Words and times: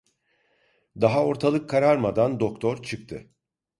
Daha 1.01 1.25
ortalık 1.25 1.69
kararmadan 1.69 2.39
doktor 2.39 2.83
çıktı. 2.83 3.29